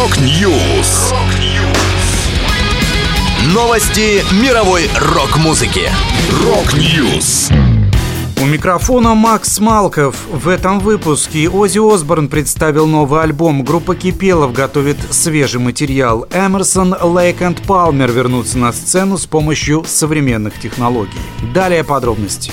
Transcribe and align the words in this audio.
Рок-Ньюс. 0.00 1.12
Новости 3.52 4.24
мировой 4.42 4.88
рок-музыки. 4.98 5.90
Рок-Ньюс. 6.42 7.50
У 8.40 8.46
микрофона 8.46 9.14
Макс 9.14 9.60
Малков. 9.60 10.16
В 10.32 10.48
этом 10.48 10.80
выпуске 10.80 11.50
Оззи 11.50 11.80
Осборн 11.80 12.28
представил 12.28 12.86
новый 12.86 13.20
альбом. 13.20 13.62
Группа 13.62 13.94
Кипелов 13.94 14.54
готовит 14.54 14.96
свежий 15.10 15.60
материал. 15.60 16.26
Эмерсон, 16.32 16.96
Лейк 16.98 17.42
и 17.42 17.54
Палмер 17.66 18.10
вернутся 18.10 18.56
на 18.56 18.72
сцену 18.72 19.18
с 19.18 19.26
помощью 19.26 19.84
современных 19.86 20.58
технологий. 20.58 21.20
Далее 21.52 21.84
подробности. 21.84 22.52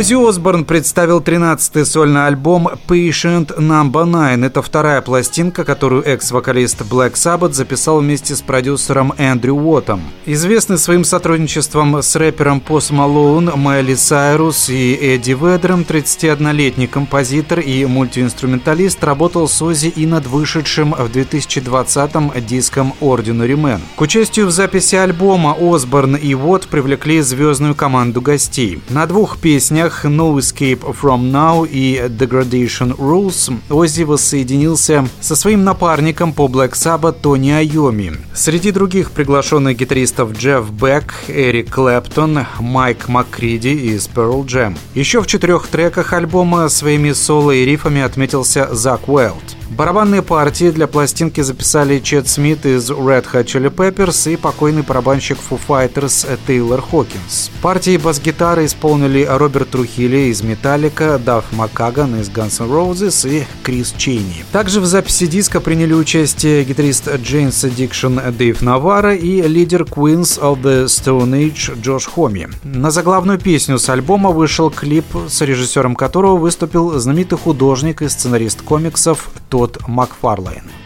Оззи 0.00 0.14
Осборн 0.14 0.64
представил 0.64 1.20
13-й 1.20 1.84
сольный 1.84 2.26
альбом 2.26 2.70
Patient 2.88 3.54
Number 3.58 4.06
9. 4.06 4.46
Это 4.46 4.62
вторая 4.62 5.02
пластинка, 5.02 5.62
которую 5.62 6.02
экс-вокалист 6.04 6.80
Black 6.90 7.16
Sabbath 7.16 7.52
записал 7.52 8.00
вместе 8.00 8.34
с 8.34 8.40
продюсером 8.40 9.12
Эндрю 9.18 9.56
Уоттом. 9.56 10.00
Известный 10.24 10.78
своим 10.78 11.04
сотрудничеством 11.04 12.02
с 12.02 12.16
рэпером 12.16 12.60
Пост 12.60 12.92
Малоун, 12.92 13.52
Майли 13.56 13.94
Сайрус 13.94 14.70
и 14.70 14.94
Эдди 14.94 15.32
Ведером, 15.32 15.84
31-летний 15.86 16.86
композитор 16.86 17.60
и 17.60 17.84
мультиинструменталист 17.84 19.04
работал 19.04 19.48
с 19.48 19.60
Оззи 19.60 19.88
и 19.88 20.06
над 20.06 20.26
вышедшим 20.26 20.94
в 20.94 21.10
2020-м 21.14 22.32
диском 22.46 22.94
Ordinary 23.02 23.54
Man. 23.54 23.80
К 23.96 24.00
участию 24.00 24.46
в 24.46 24.50
записи 24.50 24.94
альбома 24.94 25.54
Осборн 25.60 26.16
и 26.16 26.32
Уотт 26.32 26.68
привлекли 26.68 27.20
звездную 27.20 27.74
команду 27.74 28.22
гостей. 28.22 28.80
На 28.88 29.04
двух 29.04 29.36
песнях 29.36 29.89
песнях 29.90 30.04
No 30.04 30.36
Escape 30.38 30.94
From 31.00 31.30
Now 31.30 31.68
и 31.68 31.96
Degradation 32.08 32.96
Rules 32.96 33.52
Оззи 33.68 34.04
воссоединился 34.04 35.06
со 35.20 35.36
своим 35.36 35.64
напарником 35.64 36.32
по 36.32 36.46
Black 36.46 36.72
Sabbath 36.72 37.16
Тони 37.20 37.50
Айоми. 37.50 38.12
Среди 38.34 38.70
других 38.70 39.10
приглашенных 39.10 39.76
гитаристов 39.76 40.32
Джефф 40.32 40.70
Бек, 40.70 41.14
Эрик 41.28 41.74
Клэптон, 41.74 42.46
Майк 42.60 43.08
Маккриди 43.08 43.68
из 43.68 44.08
Pearl 44.08 44.44
Jam. 44.44 44.76
Еще 44.94 45.20
в 45.20 45.26
четырех 45.26 45.66
треках 45.66 46.12
альбома 46.12 46.68
своими 46.68 47.12
соло 47.12 47.50
и 47.50 47.64
рифами 47.64 48.00
отметился 48.00 48.68
Закк 48.72 49.08
Уайлд. 49.08 49.59
Барабанные 49.70 50.22
партии 50.22 50.70
для 50.70 50.88
пластинки 50.88 51.40
записали 51.42 52.00
Чед 52.00 52.28
Смит 52.28 52.66
из 52.66 52.90
Red 52.90 53.24
Hot 53.32 53.44
Chili 53.44 53.72
Peppers 53.72 54.32
и 54.32 54.36
покойный 54.36 54.82
барабанщик 54.82 55.38
Foo 55.38 55.60
Fighters 55.68 56.26
Тейлор 56.46 56.82
Хокинс. 56.82 57.52
Партии 57.62 57.96
бас-гитары 57.96 58.66
исполнили 58.66 59.24
Роберт 59.30 59.70
Трухильо 59.70 60.30
из 60.30 60.42
Металлика, 60.42 61.20
Дафф 61.24 61.52
Маккаган 61.52 62.20
из 62.20 62.28
Guns 62.28 62.60
N' 62.60 62.68
Roses 62.68 63.30
и 63.30 63.44
Крис 63.62 63.94
Чейни. 63.96 64.44
Также 64.50 64.80
в 64.80 64.86
записи 64.86 65.26
диска 65.26 65.60
приняли 65.60 65.94
участие 65.94 66.64
гитарист 66.64 67.08
Jane's 67.08 67.64
Addiction 67.64 68.32
Дэйв 68.32 68.62
Наварро 68.62 69.14
и 69.14 69.40
лидер 69.42 69.82
Queens 69.82 70.40
of 70.40 70.62
the 70.62 70.86
Stone 70.86 71.30
Age 71.30 71.80
Джош 71.80 72.06
Хомми. 72.06 72.48
На 72.64 72.90
заглавную 72.90 73.38
песню 73.38 73.78
с 73.78 73.88
альбома 73.88 74.30
вышел 74.30 74.68
клип, 74.70 75.06
с 75.28 75.40
режиссером 75.42 75.94
которого 75.94 76.36
выступил 76.36 76.98
знаменитый 76.98 77.38
художник 77.38 78.02
и 78.02 78.08
сценарист 78.08 78.62
комиксов 78.62 79.30
Тодд 79.50 79.74
Макфарлейн. 79.86 80.79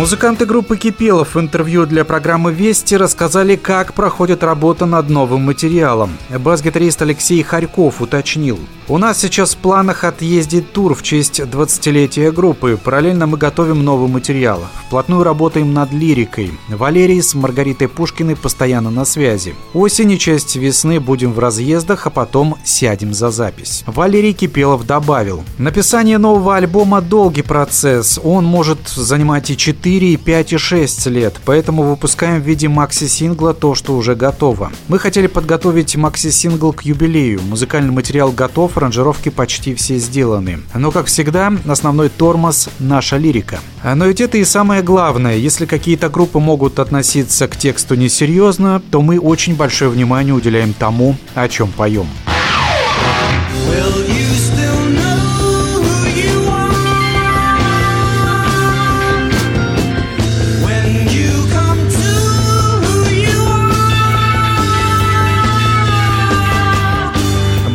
Музыканты 0.00 0.46
группы 0.46 0.78
Кипелов 0.78 1.34
в 1.34 1.40
интервью 1.40 1.84
для 1.84 2.06
программы 2.06 2.54
«Вести» 2.54 2.94
рассказали, 2.94 3.56
как 3.56 3.92
проходит 3.92 4.42
работа 4.42 4.86
над 4.86 5.10
новым 5.10 5.42
материалом. 5.42 6.16
Бас-гитарист 6.30 7.02
Алексей 7.02 7.42
Харьков 7.42 8.00
уточнил. 8.00 8.58
«У 8.88 8.96
нас 8.96 9.20
сейчас 9.20 9.54
в 9.54 9.58
планах 9.58 10.04
отъездить 10.04 10.72
тур 10.72 10.94
в 10.94 11.02
честь 11.02 11.38
20-летия 11.40 12.32
группы. 12.32 12.78
Параллельно 12.82 13.26
мы 13.26 13.36
готовим 13.36 13.84
новый 13.84 14.08
материал. 14.08 14.64
Вплотную 14.86 15.22
работаем 15.22 15.74
над 15.74 15.92
лирикой. 15.92 16.50
Валерий 16.68 17.22
с 17.22 17.34
Маргаритой 17.34 17.86
Пушкиной 17.86 18.36
постоянно 18.36 18.90
на 18.90 19.04
связи. 19.04 19.54
Осень 19.74 20.12
и 20.12 20.18
часть 20.18 20.56
весны 20.56 20.98
будем 20.98 21.34
в 21.34 21.38
разъездах, 21.38 22.06
а 22.06 22.10
потом 22.10 22.56
сядем 22.64 23.12
за 23.12 23.30
запись». 23.30 23.84
Валерий 23.86 24.32
Кипелов 24.32 24.86
добавил. 24.86 25.44
«Написание 25.58 26.16
нового 26.16 26.56
альбома– 26.56 27.00
долгий 27.02 27.42
процесс. 27.42 28.18
Он 28.24 28.46
может 28.46 28.88
занимать 28.88 29.50
и 29.50 29.56
4 29.58 29.89
4, 29.90 30.18
5 30.18 30.52
и 30.52 30.56
6 30.56 31.06
лет, 31.06 31.40
поэтому 31.44 31.82
выпускаем 31.82 32.40
в 32.40 32.46
виде 32.46 32.68
макси-сингла 32.68 33.54
то, 33.54 33.74
что 33.74 33.96
уже 33.96 34.14
готово. 34.14 34.70
Мы 34.86 35.00
хотели 35.00 35.26
подготовить 35.26 35.96
макси-сингл 35.96 36.72
к 36.72 36.82
юбилею. 36.82 37.40
Музыкальный 37.42 37.90
материал 37.90 38.30
готов, 38.30 38.76
аранжировки 38.76 39.30
почти 39.30 39.74
все 39.74 39.96
сделаны. 39.96 40.60
Но, 40.74 40.92
как 40.92 41.06
всегда, 41.06 41.52
основной 41.66 42.08
тормоз– 42.08 42.68
наша 42.78 43.16
лирика. 43.16 43.58
Но 43.82 44.06
ведь 44.06 44.20
это 44.20 44.38
и 44.38 44.44
самое 44.44 44.82
главное. 44.82 45.34
Если 45.34 45.66
какие-то 45.66 46.08
группы 46.08 46.38
могут 46.38 46.78
относиться 46.78 47.48
к 47.48 47.56
тексту 47.56 47.96
несерьезно, 47.96 48.80
то 48.92 49.02
мы 49.02 49.18
очень 49.18 49.56
большое 49.56 49.90
внимание 49.90 50.34
уделяем 50.34 50.72
тому, 50.72 51.16
о 51.34 51.48
чем 51.48 51.68
поем. 51.72 52.06
Will 53.68 54.08
you 54.08 54.49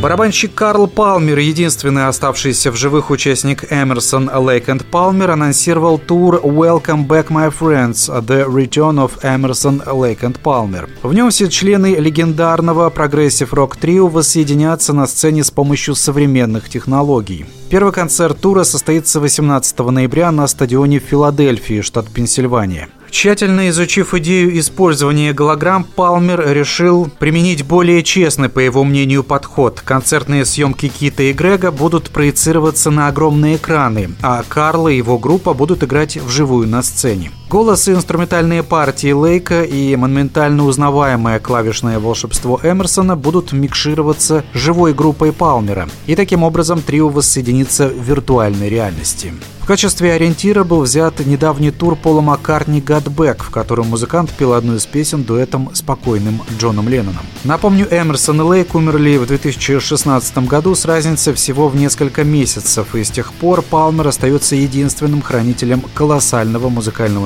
Барабанщик 0.05 0.53
Карл 0.53 0.85
Палмер, 0.85 1.39
единственный 1.39 2.07
оставшийся 2.07 2.71
в 2.71 2.75
живых 2.75 3.09
участник 3.09 3.71
Эмерсон, 3.71 4.29
Лейк 4.31 4.69
и 4.69 4.77
Палмер, 4.77 5.31
анонсировал 5.31 5.97
тур 5.97 6.41
«Welcome 6.43 7.07
Back, 7.07 7.29
My 7.29 7.51
Friends– 7.51 8.07
The 8.21 8.45
Return 8.45 9.03
of 9.03 9.19
Emerson, 9.23 9.83
Lake 9.83 10.19
and 10.19 10.39
Palmer». 10.43 10.87
В 11.01 11.11
нем 11.15 11.31
все 11.31 11.49
члены 11.49 11.95
легендарного 11.95 12.91
прогрессив-рок 12.91 13.77
трио 13.77 14.07
воссоединятся 14.07 14.93
на 14.93 15.07
сцене 15.07 15.43
с 15.43 15.49
помощью 15.49 15.95
современных 15.95 16.69
технологий. 16.69 17.47
Первый 17.71 17.91
концерт 17.91 18.39
тура 18.39 18.63
состоится 18.63 19.19
18 19.19 19.79
ноября 19.79 20.31
на 20.31 20.45
стадионе 20.45 20.99
Филадельфии, 20.99 21.81
штат 21.81 22.09
Пенсильвания. 22.09 22.89
Тщательно 23.15 23.69
изучив 23.69 24.13
идею 24.13 24.59
использования 24.59 25.31
голограмм, 25.31 25.85
Палмер 25.85 26.51
решил 26.51 27.09
применить 27.17 27.63
более 27.63 28.03
честный, 28.03 28.49
по 28.49 28.59
его 28.59 28.83
мнению, 28.83 29.23
подход. 29.23 29.79
Концертные 29.79 30.43
съемки 30.43 30.89
Кита 30.89 31.23
и 31.23 31.31
Грега 31.31 31.71
будут 31.71 32.09
проецироваться 32.09 32.91
на 32.91 33.07
огромные 33.07 33.55
экраны, 33.55 34.09
а 34.21 34.43
Карл 34.45 34.89
и 34.89 34.97
его 34.97 35.17
группа 35.17 35.53
будут 35.53 35.81
играть 35.81 36.17
вживую 36.17 36.67
на 36.67 36.83
сцене. 36.83 37.31
Голос 37.47 37.87
и 37.87 37.91
инструментальные 37.91 38.63
партии 38.63 39.11
Лейка 39.11 39.61
и 39.61 39.95
монументально 39.95 40.65
узнаваемое 40.65 41.39
клавишное 41.39 41.99
волшебство 41.99 42.59
Эмерсона 42.63 43.15
будут 43.15 43.51
микшироваться 43.53 44.43
живой 44.53 44.95
группой 44.95 45.31
Палмера, 45.31 45.87
и 46.07 46.15
таким 46.15 46.41
образом 46.41 46.81
трио 46.81 47.09
воссоединится 47.09 47.87
в 47.87 48.01
виртуальной 48.01 48.67
реальности. 48.67 49.33
В 49.65 49.67
качестве 49.67 50.13
ориентира 50.13 50.63
был 50.63 50.81
взят 50.81 51.25
недавний 51.25 51.71
тур 51.71 51.95
Пола 51.95 52.21
Маккартни 52.21 52.81
«God 52.81 53.05
Back», 53.05 53.37
в 53.39 53.49
котором 53.49 53.87
музыкант 53.87 54.29
пел 54.29 54.53
одну 54.53 54.75
из 54.75 54.85
песен 54.85 55.23
дуэтом 55.23 55.71
с 55.73 55.81
покойным 55.81 56.43
Джоном 56.59 56.87
Ленноном. 56.87 57.25
Напомню, 57.43 57.87
Эмерсон 57.89 58.41
и 58.41 58.43
Лейк 58.43 58.75
умерли 58.75 59.17
в 59.17 59.25
2016 59.25 60.37
году 60.47 60.75
с 60.75 60.85
разницей 60.85 61.33
всего 61.33 61.67
в 61.67 61.75
несколько 61.75 62.23
месяцев, 62.23 62.93
и 62.93 63.03
с 63.03 63.09
тех 63.09 63.33
пор 63.33 63.63
Палмер 63.63 64.07
остается 64.07 64.55
единственным 64.55 65.23
хранителем 65.23 65.81
колоссального 65.95 66.69
музыкального 66.69 67.25